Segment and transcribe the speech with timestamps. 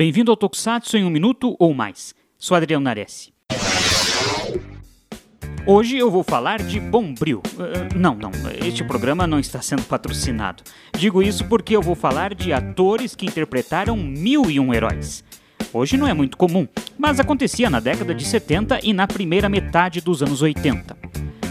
[0.00, 2.14] Bem-vindo ao Tokusatsu em um minuto ou mais.
[2.38, 3.30] Sou Adriano Nares.
[5.66, 7.42] Hoje eu vou falar de Bombril.
[7.52, 8.30] Uh, não, não,
[8.64, 10.62] este programa não está sendo patrocinado.
[10.96, 15.22] Digo isso porque eu vou falar de atores que interpretaram mil e um heróis.
[15.70, 20.00] Hoje não é muito comum, mas acontecia na década de 70 e na primeira metade
[20.00, 20.96] dos anos 80.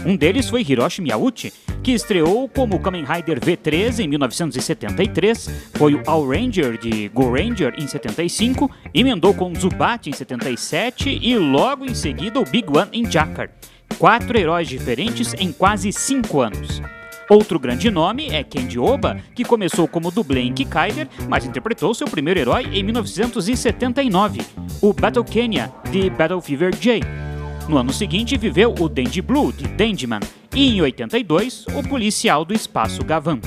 [0.04, 6.02] Um deles foi Hiroshi Miyauchi, que estreou como Kamen Rider V3 em 1973, foi o
[6.06, 11.94] All Ranger de Go Ranger em 75, emendou com Zubat em 77 e logo em
[11.94, 13.50] seguida o Big One em Jakar.
[13.98, 16.80] Quatro heróis diferentes em quase cinco anos.
[17.28, 22.08] Outro grande nome é Kenji Oba, que começou como dublê em Kikaider, mas interpretou seu
[22.08, 24.40] primeiro herói em 1979,
[24.82, 27.19] o Battle Kenya, de Battle Fever J.
[27.68, 30.20] No ano seguinte, viveu o Dandy Blue, de Dandyman,
[30.54, 33.40] e em 82, o policial do espaço Gavan.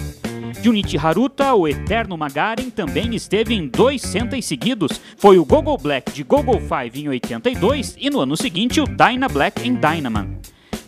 [0.62, 5.02] Junichi Haruta, o eterno Magaren, também esteve em dois Sentai seguidos.
[5.18, 9.28] Foi o Gogo Black de Gogo 5 em 82 e no ano seguinte o Dyna
[9.28, 10.43] Black em Dynaman.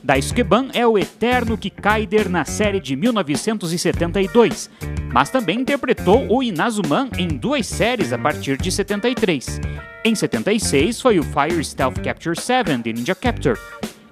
[0.05, 4.69] Daisuke-ban é o eterno Kikaider na série de 1972,
[5.11, 9.59] mas também interpretou o Inazuman em duas séries a partir de 73.
[10.05, 13.59] Em 76 foi o Fire Stealth Capture 7 de Ninja Capture,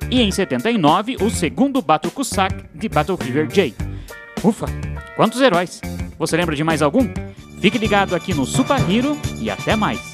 [0.10, 3.76] e em 79 o segundo Battle Kusak de Battle Fever J.
[4.44, 4.66] Ufa,
[5.16, 5.80] quantos heróis!
[6.18, 7.08] Você lembra de mais algum?
[7.62, 10.13] Fique ligado aqui no Super Hero e até mais!